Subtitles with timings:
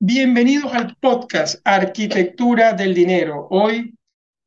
[0.00, 3.46] Bienvenidos al podcast Arquitectura del Dinero.
[3.50, 3.94] Hoy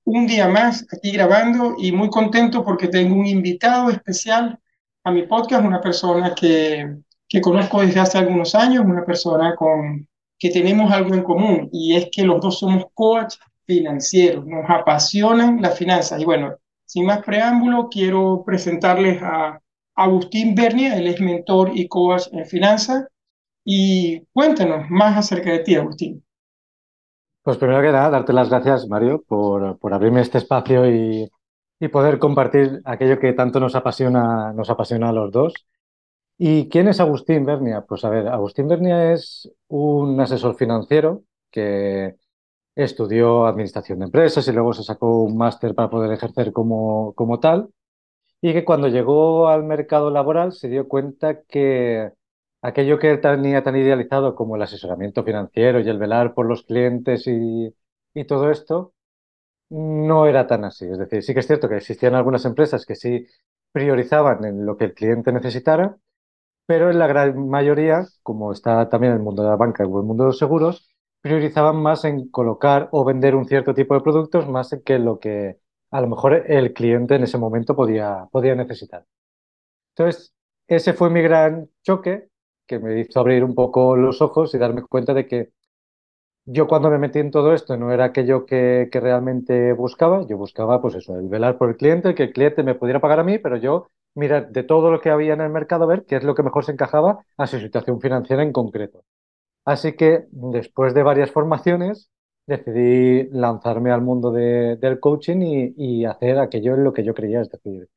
[0.05, 4.59] un día más aquí grabando y muy contento porque tengo un invitado especial
[5.03, 6.97] a mi podcast, una persona que,
[7.27, 10.07] que conozco desde hace algunos años, una persona con
[10.39, 13.35] que tenemos algo en común y es que los dos somos coach
[13.67, 16.19] financieros, nos apasionan las finanzas.
[16.19, 16.55] Y bueno,
[16.85, 19.61] sin más preámbulo, quiero presentarles a
[19.95, 23.05] Agustín Bernia, él es mentor y coach en finanzas.
[23.63, 26.23] Y cuéntanos más acerca de ti, Agustín.
[27.43, 31.29] Pues primero que nada, darte las gracias, Mario, por, por abrirme este espacio y,
[31.79, 35.53] y, poder compartir aquello que tanto nos apasiona, nos apasiona a los dos.
[36.37, 37.81] ¿Y quién es Agustín Bernia?
[37.87, 42.15] Pues a ver, Agustín Bernia es un asesor financiero que
[42.77, 47.39] estudió administración de empresas y luego se sacó un máster para poder ejercer como, como
[47.39, 47.69] tal
[48.41, 52.11] y que cuando llegó al mercado laboral se dio cuenta que
[52.61, 57.27] aquello que tenía tan idealizado como el asesoramiento financiero y el velar por los clientes
[57.27, 57.73] y,
[58.13, 58.93] y todo esto,
[59.69, 60.85] no era tan así.
[60.85, 63.25] Es decir, sí que es cierto que existían algunas empresas que sí
[63.71, 65.97] priorizaban en lo que el cliente necesitara,
[66.65, 70.05] pero en la gran mayoría, como está también el mundo de la banca o el
[70.07, 70.89] mundo de los seguros,
[71.21, 75.57] priorizaban más en colocar o vender un cierto tipo de productos más que lo que
[75.91, 79.05] a lo mejor el cliente en ese momento podía, podía necesitar.
[79.95, 80.33] Entonces,
[80.67, 82.29] ese fue mi gran choque
[82.67, 85.51] que me hizo abrir un poco los ojos y darme cuenta de que
[86.45, 90.37] yo cuando me metí en todo esto no era aquello que, que realmente buscaba, yo
[90.37, 93.23] buscaba pues eso, el velar por el cliente, que el cliente me pudiera pagar a
[93.23, 96.23] mí, pero yo mirar de todo lo que había en el mercado, ver qué es
[96.23, 99.03] lo que mejor se encajaba a su situación financiera en concreto.
[99.67, 102.09] Así que después de varias formaciones
[102.47, 107.41] decidí lanzarme al mundo del coaching y, y, hacer aquello en lo que yo creía,
[107.41, 107.89] es decir,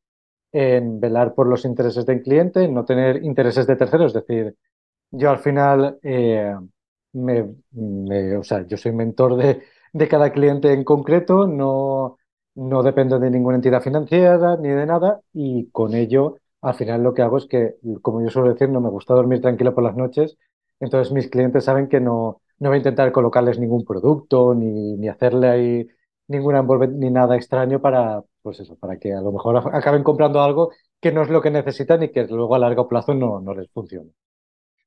[0.53, 4.57] en velar por los intereses del cliente, en no tener intereses de terceros, es decir,
[5.13, 6.55] yo al final, eh,
[7.13, 12.19] me, me, o sea, yo soy mentor de, de cada cliente en concreto, no,
[12.57, 17.15] no dependo de ninguna entidad financiera ni de nada y con ello al final lo
[17.15, 19.97] que hago es que, como yo suelo decir, no me gusta dormir tranquilo por las
[19.97, 20.37] noches,
[20.81, 25.09] entonces mis clientes saben que no, no voy a intentar colocarles ningún producto ni, ni
[25.09, 25.89] hacerle ahí
[26.29, 30.71] ninguna ni nada extraño para, pues eso, para que a lo mejor acaben comprando algo
[31.01, 33.69] que no es lo que necesitan y que luego a largo plazo no, no les
[33.71, 34.11] funcione.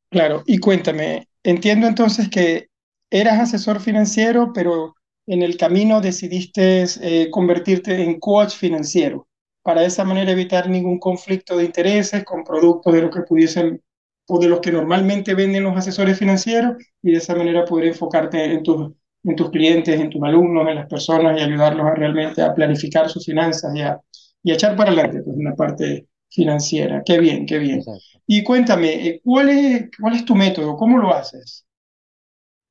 [0.10, 2.68] Claro, y cuéntame, entiendo entonces que
[3.10, 9.28] eras asesor financiero, pero en el camino decidiste eh, convertirte en coach financiero
[9.64, 13.82] para de esa manera evitar ningún conflicto de intereses con productos de los que pudiesen
[14.28, 18.44] o de los que normalmente venden los asesores financieros y de esa manera poder enfocarte
[18.44, 18.92] en tus,
[19.24, 23.10] en tus clientes, en tus alumnos, en las personas y ayudarlos a realmente a planificar
[23.10, 24.00] sus finanzas y a,
[24.44, 27.04] y echar para adelante pues, una parte financiera.
[27.06, 27.82] Qué bien, qué bien.
[28.26, 30.76] Y cuéntame, eh, ¿cuál es, ¿cuál es tu método?
[30.78, 31.66] ¿Cómo lo haces?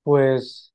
[0.03, 0.73] Pues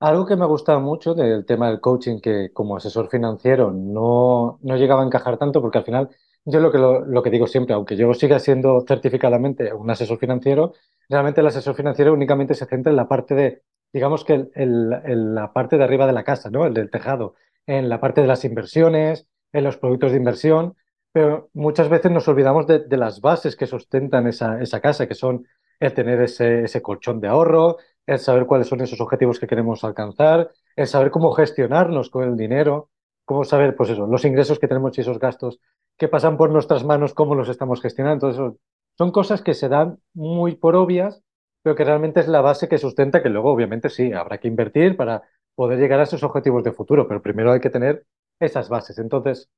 [0.00, 4.58] algo que me ha gustado mucho del tema del coaching, que como asesor financiero no,
[4.62, 6.10] no llegaba a encajar tanto, porque al final
[6.44, 10.74] yo lo que, lo, que digo siempre, aunque yo siga siendo certificadamente un asesor financiero,
[11.08, 13.62] realmente el asesor financiero únicamente se centra en la parte de,
[13.92, 16.66] digamos que el, la parte de arriba de la casa, ¿no?
[16.66, 17.34] El del tejado,
[17.66, 20.76] en la parte de las inversiones, en los productos de inversión,
[21.12, 25.14] pero muchas veces nos olvidamos de, de las bases que sustentan esa, esa casa, que
[25.14, 25.46] son
[25.80, 29.84] el tener ese, ese colchón de ahorro, el saber cuáles son esos objetivos que queremos
[29.84, 32.90] alcanzar, el saber cómo gestionarnos con el dinero,
[33.24, 35.60] cómo saber, pues eso, los ingresos que tenemos y esos gastos
[35.98, 38.28] que pasan por nuestras manos, cómo los estamos gestionando.
[38.28, 38.60] Entonces,
[38.96, 41.22] son cosas que se dan muy por obvias,
[41.62, 44.96] pero que realmente es la base que sustenta que luego, obviamente, sí, habrá que invertir
[44.96, 45.22] para
[45.54, 48.06] poder llegar a esos objetivos de futuro, pero primero hay que tener
[48.40, 48.98] esas bases.
[48.98, 49.48] Entonces,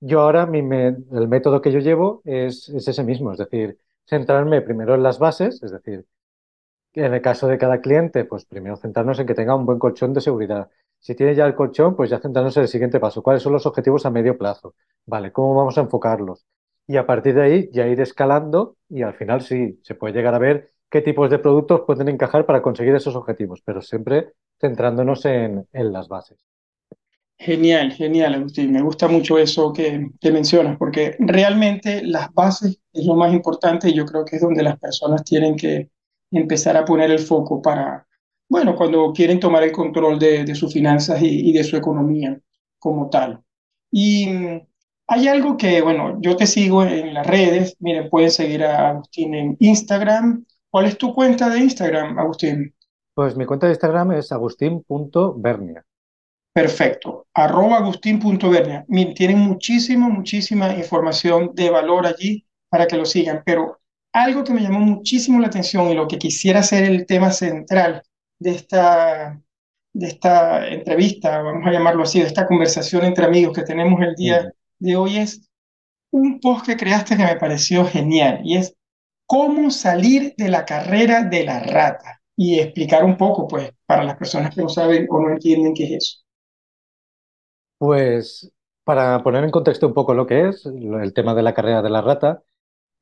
[0.00, 4.62] yo ahora, mi el método que yo llevo es, es ese mismo, es decir, centrarme
[4.62, 6.06] primero en las bases, es decir,
[6.94, 10.12] en el caso de cada cliente, pues primero centrarnos en que tenga un buen colchón
[10.14, 10.70] de seguridad.
[11.00, 13.22] Si tiene ya el colchón, pues ya centrarnos en el siguiente paso.
[13.22, 14.74] ¿Cuáles son los objetivos a medio plazo?
[15.06, 16.46] Vale, ¿cómo vamos a enfocarlos?
[16.86, 20.34] Y a partir de ahí ya ir escalando y al final sí, se puede llegar
[20.34, 25.24] a ver qué tipos de productos pueden encajar para conseguir esos objetivos, pero siempre centrándonos
[25.24, 26.36] en, las bases.
[27.38, 28.72] Genial, genial, Agustín.
[28.72, 33.88] Me gusta mucho eso que, que, mencionas, porque realmente las bases es lo más importante
[33.88, 35.88] y yo creo que es donde las personas tienen que,
[36.32, 38.06] empezar a poner el foco para,
[38.50, 42.36] bueno, cuando quieren tomar el control de, de sus finanzas y, y, de su economía
[42.80, 43.40] como tal.
[43.92, 44.66] Y mm,
[45.06, 49.36] hay algo que, bueno, yo te sigo en las redes, miren, pueden seguir a Agustín
[49.36, 50.44] en Instagram.
[50.68, 52.74] ¿Cuál es tu cuenta de Instagram, Agustín?
[53.14, 55.84] Pues mi cuenta de Instagram es agustín.bernia.
[56.52, 57.28] perfecto.
[57.32, 58.84] Arroba agustín.bernia.
[59.14, 63.78] Tienen muchísima, muchísima información de valor allí para que lo sigan, pero
[64.12, 68.02] algo que me llamó muchísimo la atención y lo que quisiera ser el tema central
[68.40, 69.40] de esta,
[69.92, 74.16] de esta entrevista, vamos a llamarlo así, de esta conversación entre amigos que tenemos el
[74.16, 75.48] día de hoy es
[76.10, 78.74] un post que creaste que me pareció genial y es
[79.26, 84.16] cómo salir de la carrera de la rata y explicar un poco, pues, para las
[84.16, 86.18] personas que no saben o no entienden qué es eso.
[87.78, 88.50] Pues
[88.84, 91.90] para poner en contexto un poco lo que es el tema de la carrera de
[91.90, 92.42] la rata,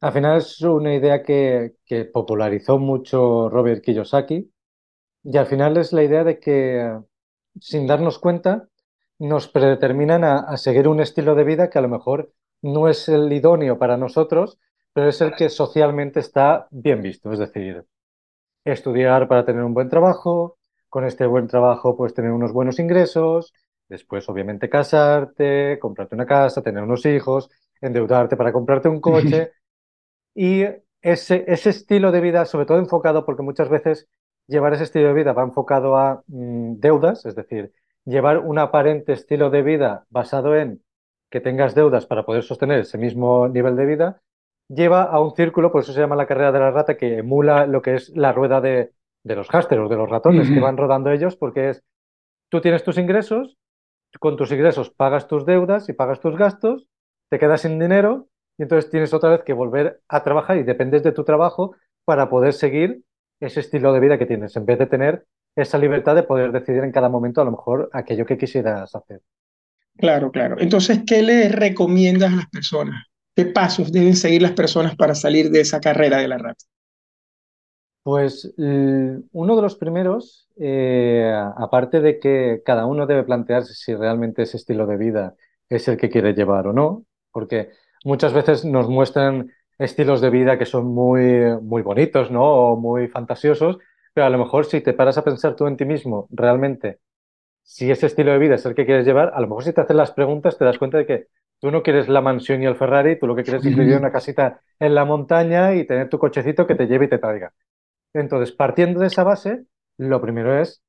[0.01, 1.75] al final es una idea que,
[2.13, 4.51] popularizó mucho Robert Kiyosaki
[5.25, 6.99] y al final es la idea de que
[7.61, 8.69] sin darnos cuenta
[9.19, 12.33] nos predeterminan a, seguir un estilo de vida que a lo mejor
[12.63, 14.59] no es el idóneo para nosotros,
[14.93, 17.33] pero es el que socialmente está bien visto.
[17.33, 17.85] Es decir,
[18.65, 23.53] estudiar para tener un buen trabajo, con este buen trabajo pues tener unos buenos ingresos,
[23.89, 27.51] después obviamente casarte, comprarte una casa, tener unos hijos,
[27.81, 29.53] endeudarte para comprarte un coche.
[30.41, 30.63] Y
[31.03, 34.09] ese, ese estilo de vida, sobre todo enfocado, porque muchas veces
[34.49, 37.73] llevar ese estilo de vida va enfocado a mm, deudas, es decir,
[38.05, 40.83] llevar un aparente estilo de vida basado en
[41.31, 44.23] que tengas deudas para poder sostener ese mismo nivel de vida,
[44.69, 47.67] lleva a un círculo, por eso se llama la carrera de la rata, que emula
[47.67, 48.93] lo que es la rueda de,
[49.25, 51.85] los hásteros, de los ratones, que van rodando ellos, porque es,
[52.49, 53.59] tú tienes tus ingresos,
[54.21, 56.87] con tus ingresos pagas tus deudas y pagas tus gastos,
[57.29, 61.03] te quedas sin dinero y entonces tienes otra vez que volver a trabajar y dependes
[61.03, 63.03] de tu trabajo para poder seguir
[63.41, 65.27] ese estilo de vida que tienes, en vez de tener
[65.57, 69.21] esa libertad de poder decidir en cada momento a lo mejor aquello que quisieras hacer.
[69.97, 70.57] Claro, claro.
[70.59, 73.05] Entonces, ¿qué le recomiendas a las personas?
[73.35, 76.65] ¿Qué pasos deben seguir las personas para salir de esa carrera de la rata?
[78.03, 84.43] Pues uno de los primeros, eh, aparte de que cada uno debe plantearse si realmente
[84.43, 85.37] ese estilo de vida
[85.69, 87.71] es el que quiere llevar o no, porque
[88.05, 92.45] muchas veces nos muestran estilos de vida que son muy, muy bonitos, ¿no?
[92.45, 93.79] O muy fantasiosos,
[94.13, 96.99] pero a lo mejor si te paras a pensar tú en ti mismo, realmente,
[97.63, 99.81] si ese estilo de vida es el que quieres llevar, a lo mejor si te
[99.81, 101.27] haces las preguntas te das cuenta de que
[101.61, 104.13] tú no quieres la mansión y el Ferrari, tú lo que quieres es vivir una
[104.13, 107.53] casita en la montaña y tener tu cochecito que te lleve y te traiga.
[108.15, 109.65] Entonces, partiendo de esa base,
[109.99, 110.83] lo primero es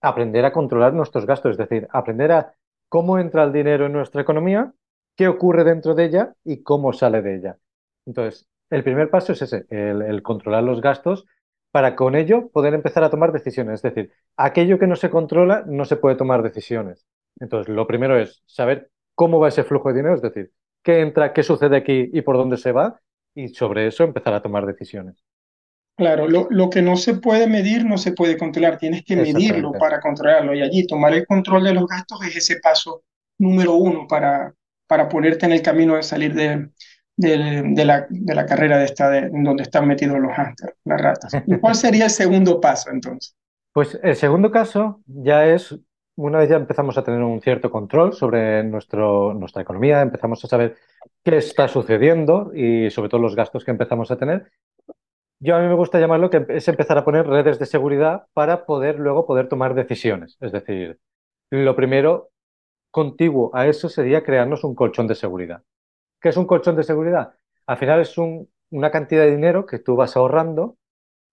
[0.00, 2.54] aprender a controlar nuestros gastos, es decir, aprender a
[2.88, 4.72] cómo entra el dinero en nuestra economía
[5.16, 7.58] qué ocurre dentro de ella y cómo sale de ella.
[8.06, 11.26] Entonces, el primer paso es ese, el, controlar los gastos
[11.70, 13.76] para con ello poder empezar a tomar decisiones.
[13.76, 17.06] Es decir, aquello que no se controla no se puede tomar decisiones.
[17.38, 20.52] Entonces, lo primero es saber cómo va ese flujo de dinero, es decir,
[20.82, 23.00] qué entra, qué sucede aquí y por dónde se va,
[23.34, 25.22] y sobre eso empezar a tomar decisiones.
[25.96, 29.72] Claro, lo, lo, que no se puede medir no se puede controlar, tienes que medirlo
[29.72, 33.04] para controlarlo y allí tomar el control de los gastos es ese paso
[33.38, 34.54] número uno para,
[34.86, 36.70] para ponerte en el camino de salir de,
[37.16, 41.32] de, la, de la, carrera de esta, de, donde están metidos los hámsters, las ratas.
[41.46, 43.36] ¿Y cuál sería el segundo paso entonces?
[43.72, 45.78] Pues el segundo caso ya es,
[46.16, 50.48] una vez ya empezamos a tener un cierto control sobre nuestro, nuestra economía, empezamos a
[50.48, 50.76] saber
[51.24, 54.50] qué está sucediendo y sobre todo los gastos que empezamos a tener.
[55.40, 58.64] Yo a mí me gusta llamarlo que es empezar a poner redes de seguridad para
[58.64, 60.36] poder luego poder tomar decisiones.
[60.40, 61.00] Es decir,
[61.50, 62.30] lo primero
[62.90, 65.62] contiguo a eso sería crearnos un colchón de seguridad.
[66.22, 67.34] ¿Qué es un colchón de seguridad?
[67.66, 70.76] Al final es una cantidad de dinero que tú vas ahorrando,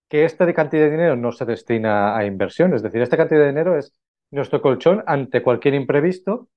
[0.10, 3.48] que esta cantidad de dinero no se destina a inversión, es decir, esta cantidad de
[3.48, 3.94] dinero es
[4.32, 6.50] nuestro colchón ante cualquier imprevisto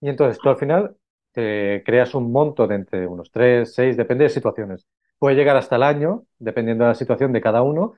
[0.00, 0.96] y entonces tú al final
[1.32, 4.86] te creas un monto de entre unos 3, 6, depende de situaciones.
[5.18, 7.94] Puede llegar hasta el año, dependiendo de la situación de cada uno,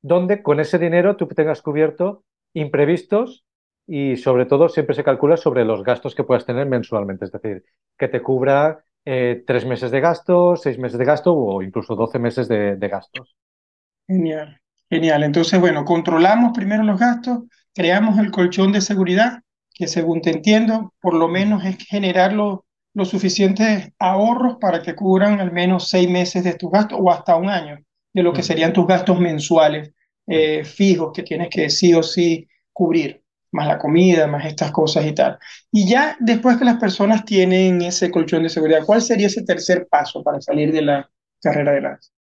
[0.00, 3.44] donde con ese dinero tú tengas cubierto imprevistos
[3.86, 7.64] y sobre todo siempre se calcula sobre los gastos que puedas tener mensualmente, es decir,
[7.98, 12.18] que te cubra eh, tres meses de gasto, seis meses de gasto o incluso doce
[12.18, 13.36] meses de, gastos.
[14.06, 15.24] Genial, genial.
[15.24, 17.40] Entonces, bueno, controlamos primero los gastos,
[17.74, 19.42] creamos el colchón de seguridad,
[19.74, 25.40] que según te entiendo, por lo menos es generar los suficientes ahorros para que cubran
[25.40, 27.78] al menos seis meses de tus gastos o hasta un año
[28.12, 29.90] de lo que serían tus gastos mensuales
[30.26, 33.23] eh, fijos que tienes que sí o sí cubrir
[33.54, 35.38] más la comida, más estas cosas y tal.
[35.70, 39.86] Y ya después que las personas tienen ese colchón de seguridad, ¿cuál sería ese tercer
[39.88, 41.08] paso para salir de la
[41.40, 42.12] carrera de las,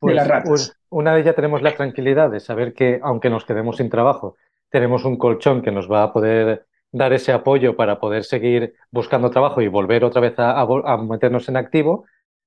[0.00, 0.76] pues, ratas?
[0.88, 4.36] Una vez ya tenemos la tranquilidad de saber que aunque nos quedemos sin trabajo,
[4.70, 9.30] tenemos un colchón que nos va a poder dar ese apoyo para poder seguir buscando
[9.30, 12.06] trabajo y volver otra vez a meternos en activo,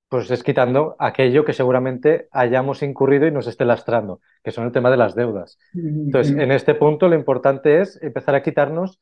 [0.10, 4.72] pues es quitando aquello que seguramente hayamos incurrido y nos esté lastrando, que son el
[4.72, 5.58] tema de las deudas.
[5.74, 9.00] Entonces, en este punto lo importante es empezar a quitarnos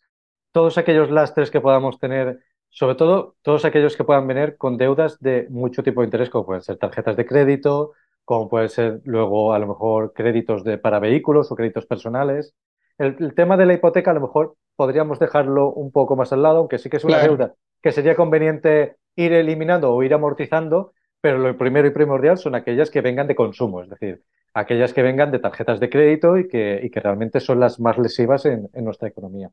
[0.52, 5.20] todos aquellos lastres que podamos tener, sobre todo todos aquellos que puedan venir con deudas
[5.20, 7.94] de mucho tipo de interés, como pueden ser tarjetas de crédito,
[8.24, 12.56] como pueden ser luego a lo mejor créditos de, para vehículos o créditos personales.
[12.98, 16.60] El, tema de la hipoteca a lo mejor podríamos dejarlo un poco más al lado,
[16.60, 21.38] aunque sí que es una deuda que sería conveniente ir eliminando o ir amortizando, pero
[21.38, 25.32] lo primero y primordial son aquellas que vengan de consumo, es decir, aquellas que vengan
[25.32, 28.86] de tarjetas de crédito y que, y que realmente son las más lesivas en, en
[28.86, 29.50] nuestra economía.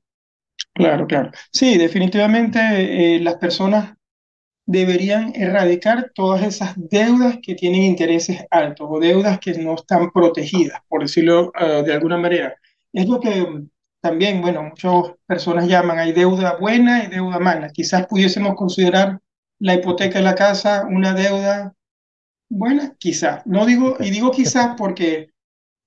[0.75, 1.31] Claro, claro.
[1.53, 3.95] Sí, definitivamente eh, las personas
[4.67, 10.81] deberían erradicar todas esas deudas que tienen intereses altos o deudas que no están protegidas,
[10.89, 12.55] por decirlo eh, de alguna manera.
[12.93, 13.47] Es lo que
[14.01, 17.71] también, bueno, muchas personas llaman, hay deuda buena y deuda mala.
[17.71, 19.19] Quizás pudiésemos considerar
[19.61, 21.75] la hipoteca de la casa una deuda
[22.49, 23.47] buena, quizás.
[23.47, 25.31] No digo, y digo quizás porque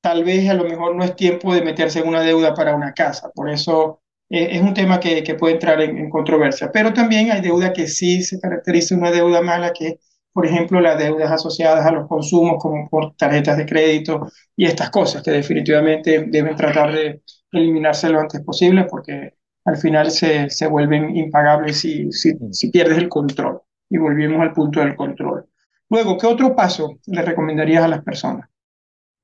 [0.02, 2.94] tal vez a lo mejor no es tiempo de meterse en una deuda para una
[2.94, 3.32] casa.
[3.34, 6.72] Por eso eh, es un tema que, que puede entrar en, controversia.
[6.72, 10.00] Pero también hay deuda que sí se caracteriza una deuda mala, que
[10.34, 14.90] por ejemplo, las deudas asociadas a los consumos, como por tarjetas de crédito y estas
[14.90, 20.68] cosas, que definitivamente deben tratar de eliminarse lo antes posible, porque al final se, se
[20.68, 23.62] vuelven impagables si, si, si pierdes el control.
[23.94, 25.46] Y volvemos al punto del control.
[25.88, 28.50] Luego, ¿qué otro paso le recomendarías a las personas?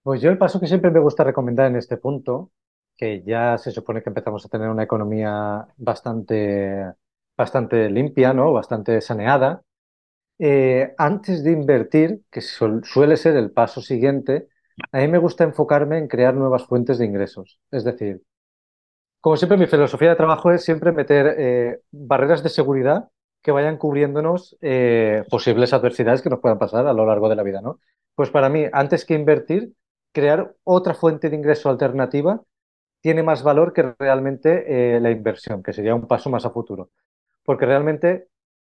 [0.03, 2.51] Pues yo el paso que siempre me gusta recomendar en este punto,
[2.95, 6.85] que ya se supone que empezamos a tener una economía bastante,
[7.35, 8.53] bastante limpia, ¿no?
[8.53, 9.63] Bastante saneada.
[10.38, 14.49] Eh, antes de invertir, que suele ser el paso siguiente,
[14.91, 17.59] a mí me gusta enfocarme en crear nuevas fuentes de ingresos.
[17.71, 18.21] Es decir,
[19.19, 23.09] como siempre, mi filosofía de trabajo es siempre meter eh, barreras de seguridad
[23.41, 27.43] que vayan cubriéndonos eh, posibles adversidades que nos puedan pasar a lo largo de la
[27.43, 27.79] vida, ¿no?
[28.15, 29.74] Pues para mí, antes que invertir,
[30.12, 32.41] crear otra fuente de ingreso alternativa
[33.01, 36.89] tiene más valor que realmente eh, la inversión, que sería un paso más a futuro.
[37.43, 38.27] Porque realmente,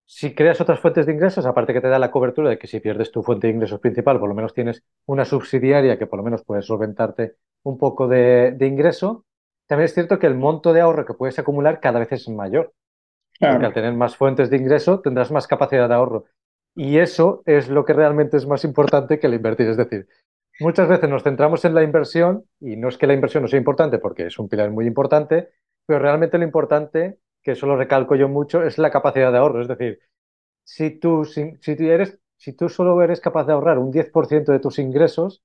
[0.06, 2.82] si creas otras fuentes de ingresos, aparte que te da la cobertura de que si
[2.82, 6.24] pierdes tu fuente de ingresos principal, por lo menos tienes una subsidiaria que por lo
[6.24, 9.26] menos puede solventarte un poco de ingreso,
[9.70, 12.74] también es cierto que el monto de ahorro que puedes acumular cada vez es mayor.
[13.40, 16.26] Porque al tener más fuentes de ingreso tendrás más capacidad de ahorro.
[16.76, 19.68] Y eso es lo que realmente es más importante que el invertir.
[19.68, 20.08] Es decir,
[20.60, 23.60] muchas veces nos centramos en la inversión y no es que la inversión no sea
[23.60, 25.50] importante porque es un pilar muy importante,
[25.86, 29.62] pero realmente lo importante, que eso lo recalco yo mucho, es la capacidad de ahorro.
[29.62, 30.00] Es decir,
[30.64, 34.60] si tú, si, si eres, si tú solo eres capaz de ahorrar un 10% de
[34.60, 35.44] tus ingresos,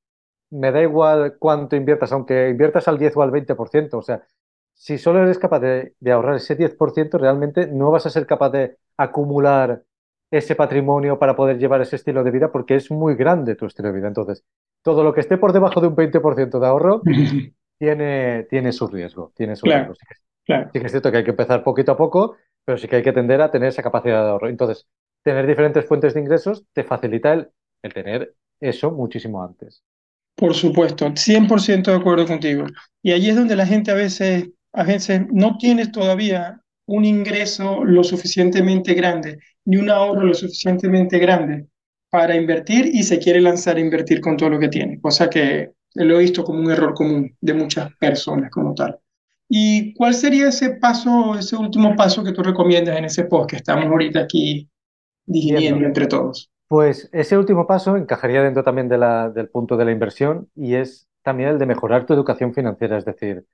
[0.51, 3.99] me da igual cuánto inviertas, aunque inviertas al 10 o al 20%.
[3.99, 4.27] O sea,
[4.75, 8.77] si solo eres capaz de, ahorrar ese 10%, realmente no vas a ser capaz de
[8.97, 9.83] acumular
[10.31, 13.89] ese patrimonio para poder llevar ese estilo de vida porque es muy grande tu estilo
[13.89, 14.09] de vida.
[14.09, 14.45] Entonces,
[14.83, 17.03] todo lo que esté por debajo de un 20% de ahorro
[17.79, 19.33] tiene, tiene su riesgo.
[19.35, 19.95] Tiene su riesgo.
[19.95, 20.05] Sí
[20.47, 23.13] que, es cierto que hay que empezar poquito a poco, pero sí que hay que
[23.13, 24.49] tender a tener esa capacidad de ahorro.
[24.49, 24.87] Entonces,
[25.23, 27.49] tener diferentes fuentes de ingresos te facilita el,
[27.83, 29.83] el tener eso muchísimo antes.
[30.37, 32.67] Por supuesto, 100% de acuerdo contigo.
[33.03, 37.85] Y allí es donde la gente a veces, a veces no tiene todavía un ingreso
[37.85, 41.67] lo suficientemente grande, ni un ahorro lo suficientemente grande
[42.11, 45.73] para invertir y se quiere lanzar a invertir con todo lo que tiene, cosa que
[45.95, 48.99] lo he visto como un error común de muchas personas como tal.
[49.49, 53.57] ¿Y cuál sería ese paso, ese último paso que tú recomiendas en ese post que
[53.57, 54.69] estamos ahorita aquí
[55.25, 56.51] digiriendo entre todos?
[56.67, 60.75] Pues ese último paso encajaría dentro también de la, del punto de la inversión y
[60.75, 62.99] es también el de mejorar tu educación financiera.
[62.99, 63.45] Es decir,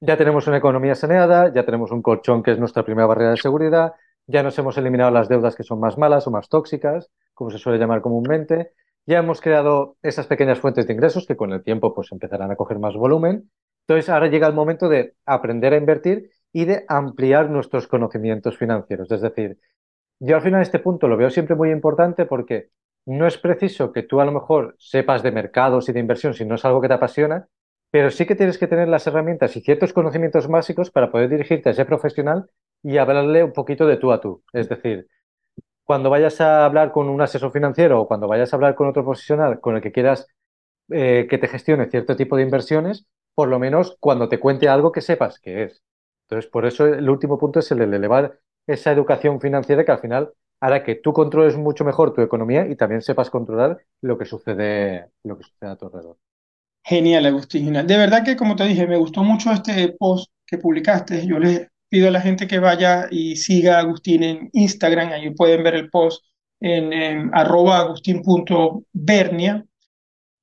[0.00, 3.36] ya tenemos una economía saneada, ya tenemos un colchón que es nuestra primera barrera de
[3.36, 3.92] seguridad,
[4.26, 7.58] ya nos hemos eliminado las deudas que son más malas o más tóxicas, como se
[7.58, 8.72] suele llamar comúnmente,
[9.06, 12.56] ya hemos creado esas pequeñas fuentes de ingresos que con el tiempo pues empezarán a
[12.56, 13.50] coger más volumen.
[13.86, 19.10] Entonces ahora llega el momento de aprender a invertir y de ampliar nuestros conocimientos financieros.
[19.10, 19.58] Es decir,
[20.20, 22.70] yo al final este punto lo veo siempre muy importante porque
[23.06, 26.44] no es preciso que tú a lo mejor sepas de mercados y de inversión si
[26.44, 27.48] no es algo que te apasiona,
[27.90, 31.70] pero sí que tienes que tener las herramientas y ciertos conocimientos básicos para poder dirigirte
[31.70, 32.48] a ese profesional
[32.82, 34.42] y hablarle un poquito de tú a tú.
[34.52, 35.08] Es decir,
[35.84, 39.04] cuando vayas a hablar con un asesor financiero o cuando vayas a hablar con otro
[39.04, 40.28] profesional con el que quieras
[40.90, 44.92] eh, que te gestione cierto tipo de inversiones, por lo menos cuando te cuente algo
[44.92, 45.82] que sepas qué es.
[46.28, 50.32] Entonces, por eso el último punto es el elevar esa educación financiera que al final
[50.60, 55.10] hará que tú controles mucho mejor tu economía y también sepas controlar lo que sucede,
[55.24, 56.16] lo que sucede a tu alrededor.
[56.82, 57.72] Genial, Agustín.
[57.72, 61.26] De verdad que, como te dije, me gustó mucho este post que publicaste.
[61.26, 65.12] Yo les pido a la gente que vaya y siga a Agustín en Instagram.
[65.12, 66.24] Ahí pueden ver el post
[66.60, 69.64] en, arroba agustín.bernia.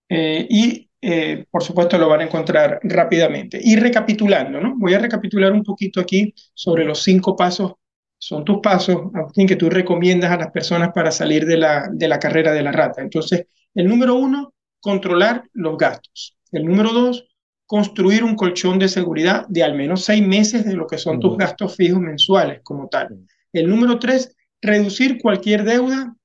[0.09, 3.59] Eh, y eh, por supuesto lo van a encontrar rápidamente.
[3.63, 4.75] Y recapitulando, ¿no?
[4.77, 7.73] Voy a recapitular un poquito aquí sobre los cinco pasos,
[8.17, 12.07] son tus pasos, Agustín, que tú recomiendas a las personas para salir de la, de
[12.07, 13.01] la carrera de la rata.
[13.01, 16.37] Entonces, el número uno, controlar los gastos.
[16.51, 17.27] El número dos,
[17.65, 21.37] construir un colchón de seguridad de al menos seis meses de lo que son tus
[21.37, 23.19] gastos fijos mensuales como tal.
[23.51, 26.15] El número tres, reducir cualquier deuda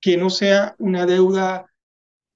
[0.00, 1.66] que no sea una deuda,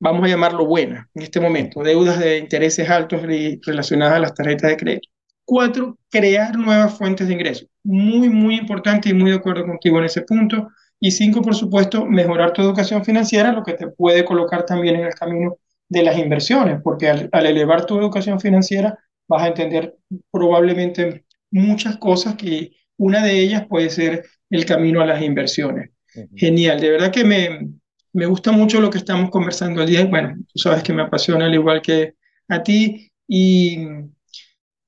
[0.00, 4.71] vamos a llamarlo buena en este momento, deudas de intereses altos relacionadas a las tarjetas
[4.71, 5.09] de crédito.
[5.45, 7.69] Cuatro, crear nuevas fuentes de ingresos.
[7.83, 10.69] Muy, muy importante y muy de acuerdo contigo en ese punto.
[11.00, 15.07] Y cinco, por supuesto, mejorar tu educación financiera, lo que te puede colocar también en
[15.07, 15.57] el camino
[15.92, 19.94] de las inversiones, porque al, elevar tu educación financiera vas a entender
[20.30, 25.90] probablemente muchas cosas que una de ellas puede ser el camino a las inversiones.
[26.34, 27.68] Genial, de verdad que me,
[28.14, 30.06] me gusta mucho lo que estamos conversando el día.
[30.06, 32.14] Bueno, tú sabes que me apasiona al igual que
[32.49, 33.87] a ti y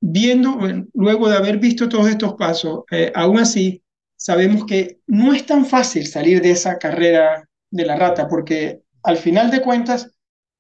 [0.01, 0.59] viendo,
[0.95, 3.83] luego de haber visto todos estos pasos, eh, aún así
[4.17, 9.19] sabemos que no es tan fácil salir de esa carrera de la rata, porque al
[9.19, 10.14] final de cuentas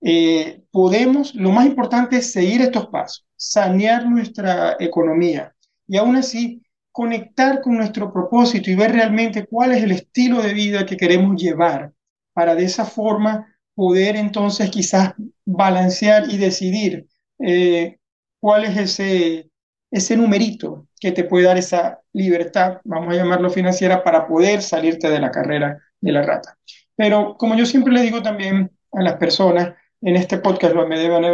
[0.07, 5.55] eh, podemos, lo más importante es seguir estos pasos, sanear nuestra economía
[5.87, 10.53] y aún así conectar con nuestro propósito y ver realmente cuál es el estilo de
[10.53, 11.93] vida que queremos llevar
[12.35, 15.15] para de esa forma poder entonces quizás
[15.47, 17.07] balancear y decidir
[17.39, 17.97] eh,
[18.41, 19.51] cuál es ese,
[19.91, 25.09] ese numerito que te puede dar esa libertad, vamos a llamarlo financiera, para poder salirte
[25.09, 26.59] de la carrera de la rata.
[26.95, 31.25] Pero como yo siempre le digo también a las personas, en este podcast me deben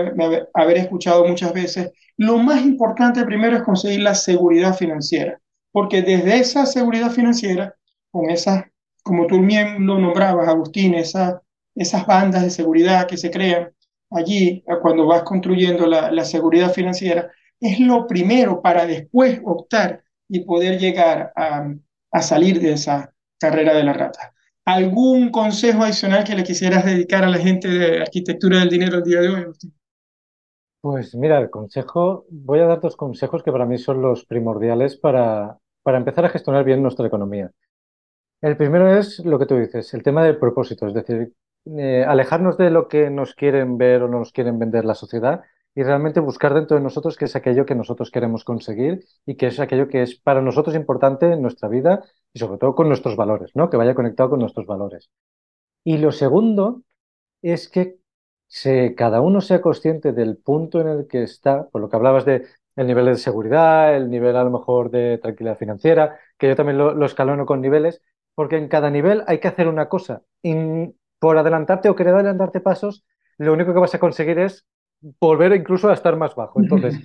[0.54, 5.40] haber escuchado muchas veces, lo más importante primero es conseguir la seguridad financiera
[5.72, 7.74] porque desde esa seguridad financiera,
[8.10, 8.64] con esas,
[9.02, 11.42] como tú bien lo nombrabas, Agustín, esa,
[11.74, 13.72] esas bandas de seguridad que se crean
[14.10, 20.40] allí cuando vas construyendo la, la seguridad financiera, es lo primero para después optar y
[20.40, 21.72] poder llegar a,
[22.10, 24.32] a salir de esa carrera de la rata.
[24.72, 29.02] ¿Algún consejo adicional que le quisieras dedicar a la gente de arquitectura del dinero el
[29.02, 29.46] día de hoy?
[30.80, 34.96] Pues mira, el consejo, voy a dar dos consejos que para mí son los primordiales
[34.96, 37.50] para, para empezar a gestionar bien nuestra economía.
[38.40, 41.32] El primero es lo que tú dices, el tema del propósito, es decir,
[41.76, 45.42] eh, alejarnos de lo que nos quieren ver o nos quieren vender la sociedad
[45.74, 49.46] y realmente buscar dentro de nosotros qué es aquello que nosotros queremos conseguir y qué
[49.48, 53.16] es aquello que es para nosotros importante en nuestra vida y sobre todo con nuestros
[53.16, 53.70] valores, ¿no?
[53.70, 55.10] Que vaya conectado con nuestros valores.
[55.84, 56.82] Y lo segundo
[57.42, 58.00] es que
[58.96, 62.46] cada uno sea consciente del punto en el que está, por lo que hablabas de
[62.76, 66.78] el nivel de seguridad, el nivel a lo mejor de tranquilidad financiera, que yo también
[66.78, 68.02] lo, escalono con niveles,
[68.34, 70.22] porque en cada nivel hay que hacer una cosa.
[70.42, 70.54] Y
[71.18, 73.04] por adelantarte o querer adelantarte pasos,
[73.38, 74.66] lo único que vas a conseguir es
[75.20, 76.60] volver incluso a estar más bajo.
[76.60, 76.98] Entonces,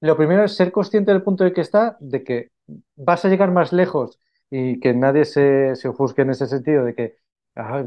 [0.00, 2.50] lo primero es ser consciente del punto en el que está, de que
[2.96, 4.18] vas a llegar más lejos
[4.50, 7.16] y que nadie se, se ofusque en ese sentido de que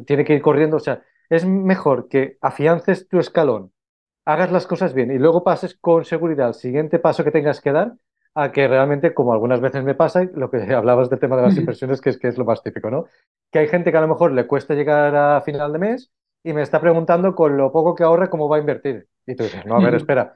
[0.06, 0.78] tiene que ir corriendo.
[0.78, 3.72] O sea, es mejor que afiances tu escalón,
[4.26, 7.72] hagas las cosas bien y luego pases con seguridad al siguiente paso que tengas que
[7.72, 7.96] dar
[8.36, 11.58] a que realmente, como algunas veces me pasa, lo que hablabas del tema de las
[11.58, 13.06] inversiones, que es, que es lo más típico, ¿no?
[13.52, 16.12] Que hay gente que a lo mejor le cuesta llegar a final de mes
[16.44, 19.08] y me está preguntando con lo poco que ahorre cómo va a invertir.
[19.26, 20.34] Y tú dices, no, a ver, espera,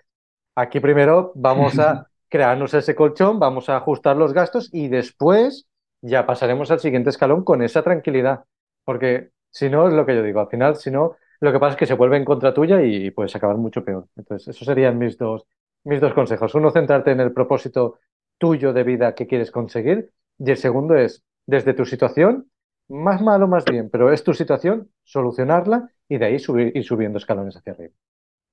[0.55, 5.67] aquí primero vamos a crearnos ese colchón, vamos a ajustar los gastos y después
[6.01, 8.43] ya pasaremos al siguiente escalón con esa tranquilidad.
[8.83, 11.71] Porque si no, es lo que yo digo, al final, si no, lo que pasa
[11.71, 14.07] es que se vuelve en contra tuya y puedes acabar mucho peor.
[14.15, 15.45] Entonces, esos serían mis dos,
[15.83, 16.53] mis dos consejos.
[16.55, 17.99] Uno, centrarte en el propósito
[18.37, 20.11] tuyo de vida que quieres conseguir.
[20.37, 22.49] Y el segundo es, desde tu situación,
[22.91, 27.17] más malo, más bien, pero es tu situación, solucionarla y de ahí subir, ir subiendo
[27.17, 27.93] escalones hacia arriba.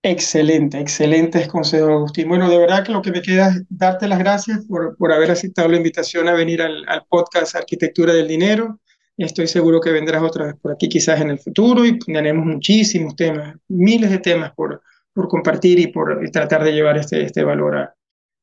[0.02, 2.28] Excelente, excelentes consejos, Agustín.
[2.28, 5.32] Bueno, de verdad que lo que me queda es darte las gracias por, por haber
[5.32, 8.78] aceptado la invitación a venir al, al podcast Arquitectura del Dinero.
[9.16, 13.16] Estoy seguro que vendrás otra vez por aquí quizás en el futuro y tenemos muchísimos
[13.16, 14.80] temas, miles de temas por,
[15.12, 17.94] por compartir y por tratar de llevar este, este valor a,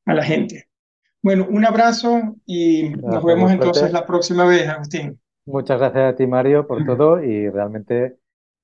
[0.05, 0.67] a la gente.
[1.23, 5.17] Bueno, un abrazo y nos vemos entonces la próxima vez, Agustín.
[5.45, 8.17] Muchas gracias a ti, Mario, por todo y realmente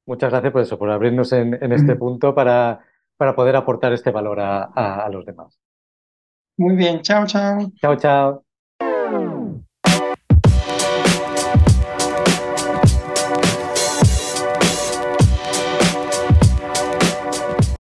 [0.06, 2.84] muchas gracias por eso, por abrirnos en, en este punto para,
[3.18, 5.60] para poder aportar este valor a, a, a los demás.
[6.58, 7.72] Muy bien, chao, chao.
[7.82, 8.46] Chao, chao.